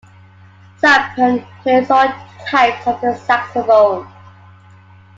[0.79, 2.07] Sampen plays all
[2.47, 4.07] types of the saxophone.